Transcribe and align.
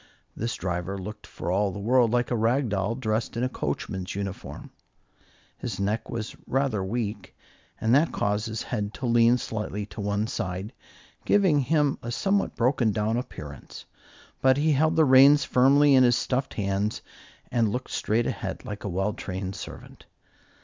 This 0.35 0.55
driver 0.55 0.97
looked 0.97 1.27
for 1.27 1.51
all 1.51 1.69
the 1.71 1.77
world 1.77 2.09
like 2.09 2.31
a 2.31 2.35
rag 2.35 2.69
doll 2.69 2.95
dressed 2.95 3.37
in 3.37 3.43
a 3.43 3.47
coachman's 3.49 4.15
uniform. 4.15 4.71
His 5.59 5.79
neck 5.79 6.09
was 6.09 6.35
rather 6.47 6.83
weak, 6.83 7.37
and 7.79 7.93
that 7.93 8.11
caused 8.11 8.47
his 8.47 8.63
head 8.63 8.95
to 8.95 9.05
lean 9.05 9.37
slightly 9.37 9.85
to 9.85 10.01
one 10.01 10.25
side, 10.25 10.73
giving 11.23 11.59
him 11.59 11.99
a 12.01 12.09
somewhat 12.11 12.55
broken 12.55 12.91
down 12.91 13.15
appearance; 13.15 13.85
but 14.41 14.57
he 14.57 14.71
held 14.71 14.95
the 14.95 15.05
reins 15.05 15.43
firmly 15.43 15.93
in 15.93 16.03
his 16.03 16.15
stuffed 16.17 16.55
hands 16.55 17.03
and 17.51 17.69
looked 17.69 17.91
straight 17.91 18.25
ahead, 18.25 18.65
like 18.65 18.83
a 18.83 18.89
well 18.89 19.13
trained 19.13 19.55
servant. 19.55 20.07